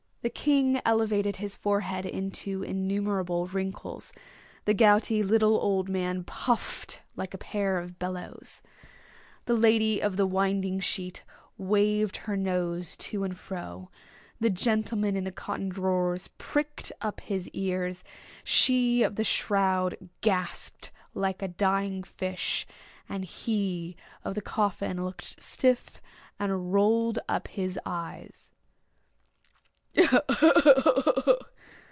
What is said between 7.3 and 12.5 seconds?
a pair of bellows; the lady of the winding sheet waved her